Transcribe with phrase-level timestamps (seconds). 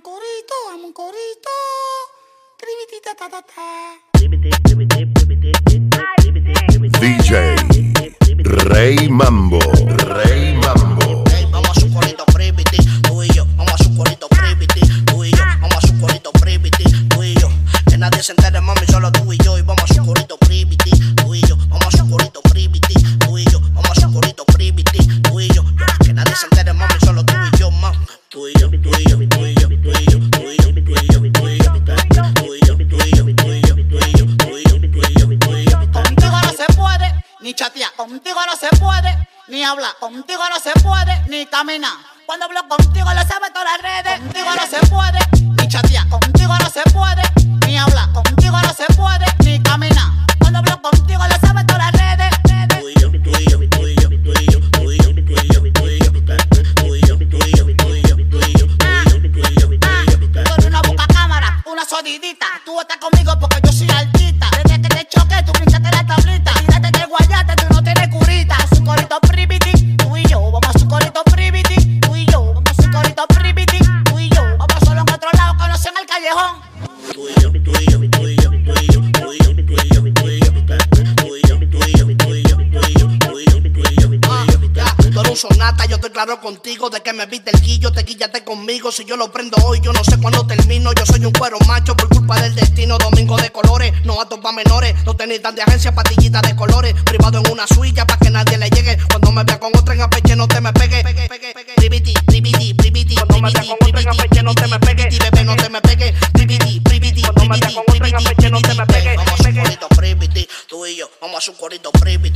[0.00, 1.50] un corito, vamos un corito.
[2.56, 4.00] Tribitita ta ta ta.
[6.98, 7.30] DJ
[8.64, 9.58] Rey Mambo.
[10.06, 10.49] Rey
[41.70, 42.09] amena.
[86.50, 88.90] Contigo de que me viste el guillo, te guillaste conmigo.
[88.90, 90.92] Si yo lo prendo hoy, yo no sé cuándo termino.
[90.92, 92.98] Yo soy un cuero macho por culpa del destino.
[92.98, 94.96] Domingo de colores, no a pa' menores.
[95.06, 96.94] No tenéis tan de agencia, patillita de colores.
[97.04, 98.98] Privado en una suya para que nadie le llegue.
[99.08, 101.04] Cuando me vea con otra en apeche, no te me pegue.
[101.76, 105.08] Privity, privity, privity, Cuando me vea con otra en apeche, no te me pegue.
[105.20, 106.14] bebé, no te me pegue.
[106.32, 109.16] Privity, privity, Cuando me vea privity, con otra en privity, apeche, no te me pegue.
[109.16, 111.08] Vamos a su corito privity, tú y yo.
[111.20, 112.29] Vamos a su corito y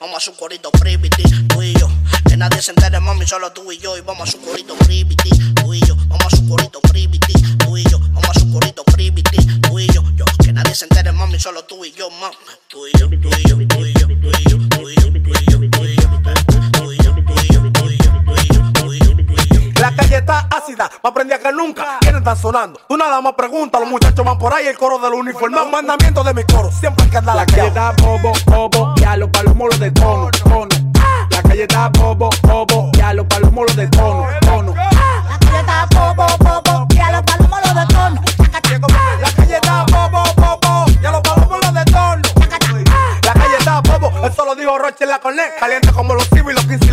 [0.00, 1.88] Vamos a su corito privity, tú y yo.
[2.28, 3.96] Que nadie se entere, mami, solo tú y yo.
[3.96, 5.96] Y vamos a su corito privity, tú y yo.
[6.08, 7.98] Vamos a su corito privity, tú y yo.
[7.98, 10.02] Vamos a su corito privity, tú y yo.
[10.42, 12.36] Que nadie se entere, mami, solo tú y yo, mami.
[12.68, 15.08] Tú y yo, tú y yo, tú y yo, tú y yo, tú y yo,
[15.08, 15.58] tú y yo,
[16.72, 17.05] tú y yo
[19.96, 21.98] calle está ácida, más prendida que nunca.
[22.00, 22.80] ¿Quiénes están sonando?
[22.88, 25.70] Tú nada más pregunta, los muchachos van por ahí, el coro de los uniformados.
[25.70, 29.16] Mandamiento de mi coro, siempre hay que andar La calle está bobo, bobo, y a
[29.16, 30.68] los palomos los de tono, tono.
[31.30, 34.74] La calle está bobo, bobo, y a los palomos los de tono, tono.
[34.74, 36.86] La calle está bobo, bobo.
[36.90, 38.20] Y a los palomos los de tono.
[39.20, 42.22] La calle está bobo, bobo, ya los palomos los de torno.
[43.22, 45.58] La calle está bobo, eso lo dijo Roche en la Cornet.
[45.58, 46.85] Caliente como los civos y los 15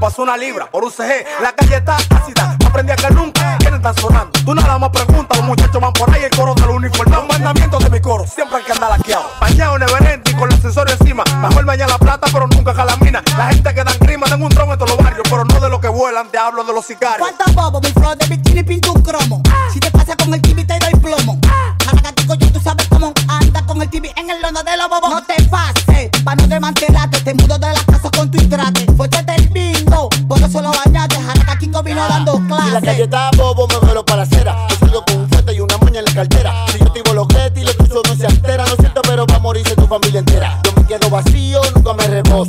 [0.00, 1.42] pasó una libra por UCG.
[1.42, 3.58] La calle está ácida, más prendida que nunca.
[3.58, 4.30] ¿Quiénes están sonando?
[4.44, 7.28] Tú nada más preguntas, los muchachos van por ahí, el coro de los uniformados.
[7.28, 9.24] Mandamiento de mi coro, siempre hay que andar laqueado.
[9.40, 11.22] Bañado neverente y con el ascensor encima.
[11.42, 13.22] Mejor bañar la plata, pero nunca jalamina.
[13.36, 15.68] La gente que dan grima, tengo un tron en todos los barrios, pero no de
[15.68, 17.18] los que vuelan, te hablo de los sicarios.
[17.18, 17.82] ¿Cuántos bobos?
[17.82, 19.42] Mi flor de bikini pinta un cromo.
[19.72, 21.38] Si te pasa con el TV te doy plomo.
[21.84, 25.09] Maracatico, yo tú sabes cómo anda con el TV en el lono de los bobos.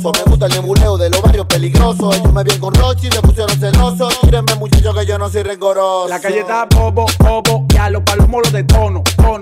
[0.02, 0.12] Me rebozo.
[0.12, 2.16] Me gusta el nebuleo de los barrios peligrosos.
[2.16, 4.08] Ellos me vieron con Rochi, me pusieron celoso.
[4.24, 6.08] Mírenme, muchachos, que yo no soy rencoroso.
[6.08, 9.40] La calle está bobo, bobo, y a los palomos los de tono, tono.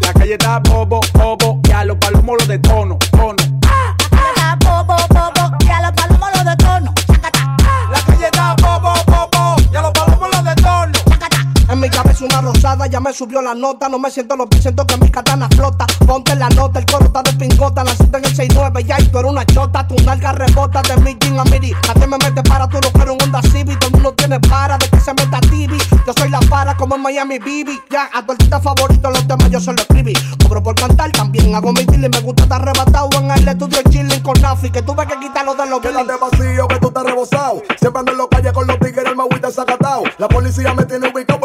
[0.00, 3.59] La calle está bobo, bobo, y a los palomos los de tono, tono.
[12.00, 13.88] En mi cabeza una rosada, ya me subió la nota.
[13.90, 15.86] No me siento lo que siento que mi katana flota.
[16.06, 17.84] Ponte la nota, el coro está de pingota.
[17.84, 19.86] La cita en el 6-9, ya y tú eres una chota.
[19.86, 21.74] Tu nalga rebota de mi jean a miri.
[21.90, 23.78] A ti me mete para, tú lo quiero un Honda Civic.
[23.78, 25.76] Todo el mundo tiene para de que se meta TV.
[26.06, 27.78] Yo soy la para como en Miami Bibi.
[27.90, 30.14] Ya, a tu artista favorito los temas yo se lo escribí.
[30.42, 33.82] Cobro por cantar, también hago mi deal y me gusta estar arrebatado en el estudio
[33.90, 34.70] chilling con Nafi.
[34.70, 37.62] Que tuve que quitarlo de los Quédate vacío que tú estás rebosado.
[37.78, 40.04] Siempre ando en los calles con los tigres, el magüita sacatao.
[40.16, 41.39] La policía me tiene ubicado,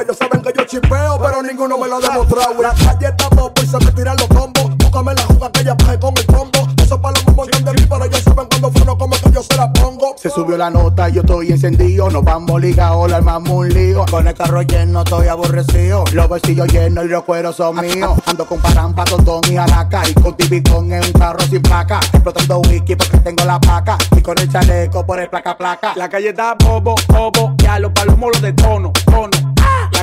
[0.66, 2.62] pues chipeo, pero ninguno me lo ha demostrado.
[2.62, 4.78] La calle está bobo y se me tiran los combos.
[4.78, 6.68] Búscame la juga que ella pague con el combo.
[6.82, 9.56] Esos palos me montan de mí, pero ellos saben cuando freno como que yo se
[9.56, 10.16] la pongo.
[10.18, 12.10] Se subió la nota, yo estoy encendido.
[12.10, 14.06] Nos vamos ligados, la armamos un lío.
[14.10, 16.04] Con el carro lleno, estoy aborrecido.
[16.14, 18.18] Los bolsillos llenos y los cueros son míos.
[18.26, 20.04] Ando con parampa, tontón y alaca.
[20.08, 22.00] Y con tibicón en un carro sin placa.
[22.14, 23.98] Explotando whisky porque tengo la placa.
[24.16, 25.94] Y con el chaleco por el placa placa.
[25.96, 28.92] La calle está bobo, bobo, y a los palomos los de tono,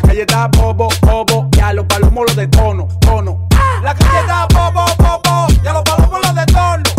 [0.03, 3.49] calle está bobo, bobo, y a los palomos los de tono, tono.
[3.83, 6.91] La calle está bobo, bobo, ya los palomos los de torno.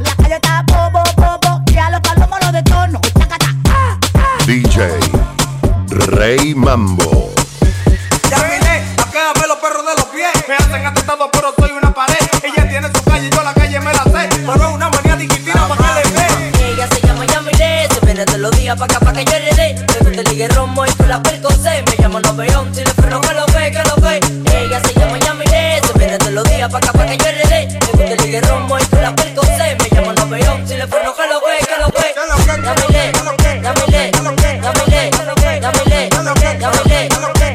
[0.00, 1.62] La calle está bobo, bobo.
[1.72, 3.00] Y a los palomos los de tono.
[4.46, 4.98] DJ
[5.88, 7.33] Rey Mambo.
[26.34, 27.68] Los días pa' acá pa' que yo heredé.
[27.68, 29.76] Me gusta el ligue romo y tú la percocé.
[29.80, 32.14] Me llama Noveón, si le freno que lo ve, que lo ve.
[32.14, 34.10] Yamile, Yamile, Yamile,
[34.60, 35.10] Yamile,
[35.60, 35.98] Yamile,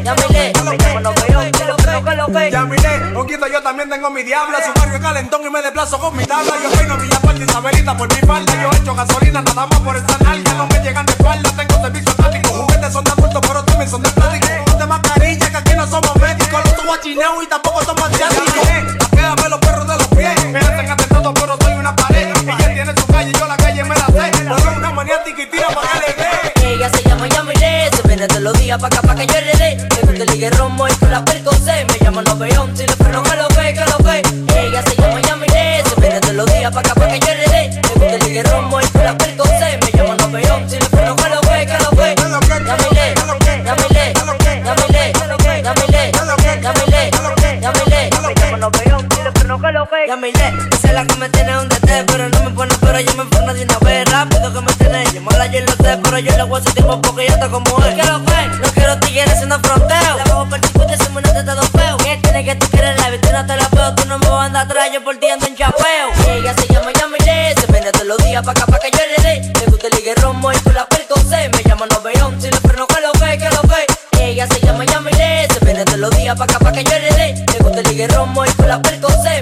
[0.04, 0.54] Yamile.
[0.64, 2.52] Me llama Noveón, si le freno que lo ve.
[2.52, 4.60] Ya miré, poquito yo también tengo mi diabla.
[4.64, 6.54] Su barrio es calentón y me desplazo con mi tabla.
[6.64, 8.54] Yo peino Villa Puerta Isabelita por mi falda.
[8.62, 10.54] Yo echo gasolina nada más por esa nalga.
[10.54, 12.50] No me llegan de espalda, tengo servicio táctico.
[12.54, 14.48] Juguetes son de adultos, pero también son de plástico.
[14.66, 16.79] Ponte mascarilla que aquí no somos médicos.
[16.98, 18.68] Chineos y tampoco somos asiáticos.
[19.12, 20.46] Quédame los perros de los pies.
[20.46, 22.28] Me hacen atentado, pero soy una pared.
[22.42, 24.32] Ella tiene su calle, yo la calle me la sé.
[24.34, 26.74] Pero una manía tiquitina pa' que le dé.
[26.74, 29.78] Ella se llama Yamile, se viene todos los días pa' acá pa' que yo heredé.
[29.78, 30.50] Me gusta el ligue
[56.50, 57.94] yo le voy a hacer tiempo porque ya está como es.
[57.94, 60.18] Quiero fue, no quiero tigres haciendo fronteo.
[60.18, 61.98] La bajo por ti, porque se me nota todo feo.
[61.98, 64.46] Que tiene que tú quieres la vitrina te la veo, tú no me vas a
[64.46, 66.08] andar atrás, yo por ti ando en chapeo.
[66.28, 69.52] Ella se llama Yamile, se viene todos los días pa' acá pa' que yo heredé.
[69.60, 71.50] Me gusta el ligue romo y tú la percocé.
[71.50, 73.86] Me llama Noveón, si le freno que lo ve, que lo ve.
[74.20, 77.46] Ella se llama Yamile, se viene todos los días pa' acá pa' que yo heredé.
[77.54, 79.39] Me gusta el ligue romo y tú la percocé.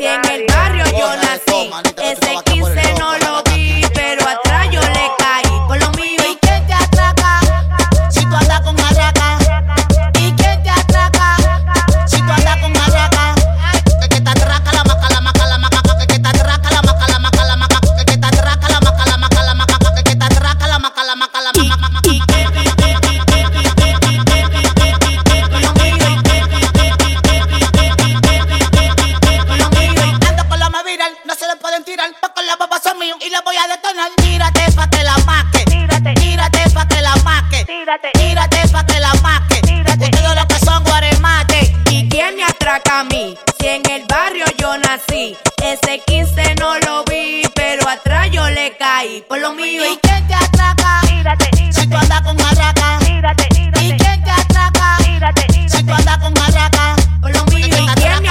[0.00, 1.70] Si en el barrio yo nací,
[2.02, 3.39] ese 15 no lo
[45.72, 49.22] ese 15 no lo vi, pero atrás yo le caí.
[49.28, 51.00] Por lo mío ¿Y quién te atraca?
[51.06, 52.98] tírate, Si tú andas con arraca.
[53.04, 53.48] tírate,
[53.80, 54.96] ¿Y quién te atraca?
[55.68, 56.96] Si tú andas con arraca.
[57.20, 58.28] por lo mío y te quién me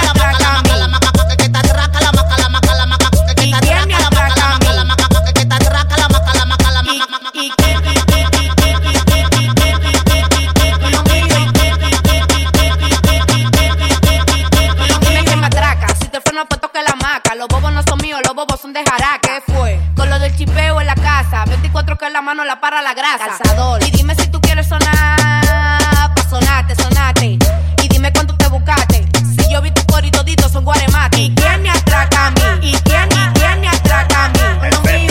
[22.80, 27.38] para la grasa Calzador Y dime si tú quieres sonar Pa' sonarte, sonate
[27.84, 31.36] Y dime cuánto te buscaste Si yo vi tu coro y toditos son guaremate ¿Y
[31.36, 32.42] quién me atraca a mí?
[32.62, 34.40] ¿Y quién, y quién me atraca a mí?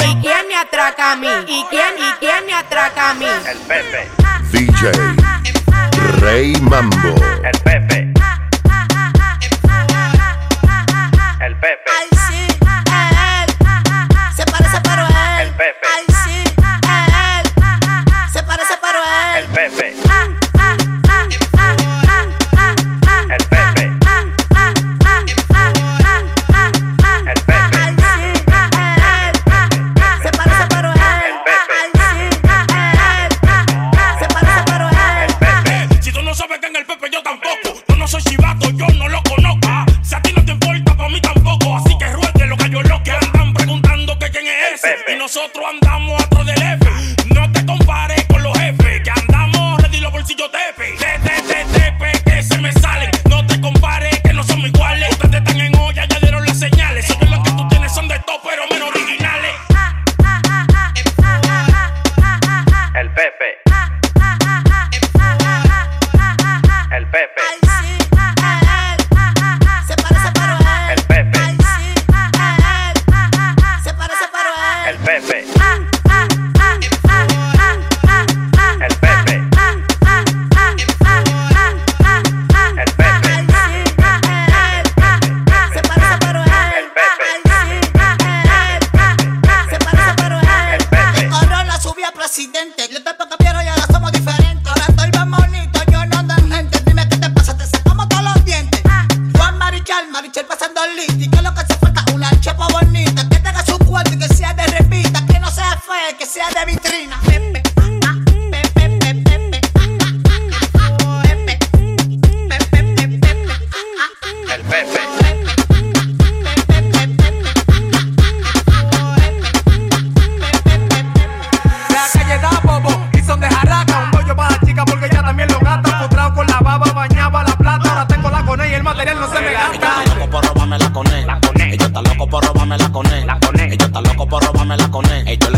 [0.09, 1.29] ¿y quién me atraca a mí?
[1.47, 3.27] ¿Y quién, y quién me atraca a mí?
[4.51, 5.18] DJ
[45.29, 45.98] nosotros andamos.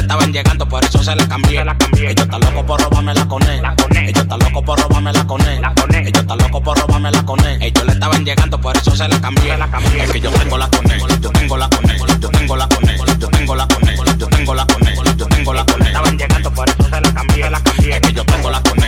[0.01, 1.61] Le estaban llegando, por eso se la cambié.
[1.61, 3.63] Ellos están locos por robarme la con él.
[3.91, 5.61] Ellos están locos por robarme la con él.
[5.93, 7.63] Ellos están locos por robarme la con él.
[7.63, 9.59] Ellos le estaban llegando, por eso se la cambié.
[10.03, 11.01] Es que yo tengo la con él.
[11.21, 11.99] Yo tengo la con él.
[12.21, 12.99] Yo tengo la con él.
[13.19, 13.97] Yo tengo la con él.
[14.19, 15.17] Yo tengo la con él.
[15.17, 15.87] Yo tengo la con él.
[15.89, 17.51] Estaban llegando, por eso se la cambié.
[17.51, 17.95] La cambié.
[17.95, 18.80] Es que yo tengo la con él.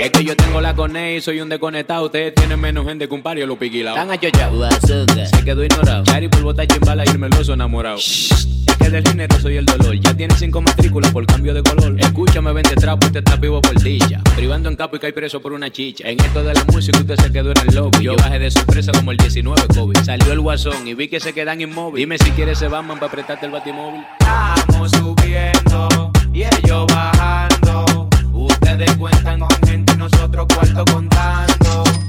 [0.00, 2.04] Es que yo tengo la con él y soy un desconectado.
[2.04, 3.98] Ustedes tienen menos gente que un par y lo piquilados.
[3.98, 5.26] Están achochados, azúcar.
[5.26, 6.04] Se quedó ignorado.
[6.04, 7.96] Chari por botar chimbala y el meloso enamorado.
[7.96, 8.46] Es
[8.78, 9.96] que del dinero soy el dolor.
[9.96, 11.96] Ya tiene cinco matrículas por cambio de color.
[11.98, 14.20] Escúchame, vende trapo y te estás vivo por dicha.
[14.36, 16.08] Privando en capo y cae preso por una chicha.
[16.08, 18.04] En esto de la música usted se quedó en el lobby.
[18.04, 19.98] Yo bajé de sorpresa como el 19 COVID.
[20.04, 21.98] Salió el guasón y vi que se quedan inmóviles.
[21.98, 24.02] Dime si quieres se Batman para apretarte el batimóvil.
[24.20, 28.08] Estamos subiendo y ellos bajando.
[28.32, 32.07] Ustedes cuentan con gente nosotros cuarto contando.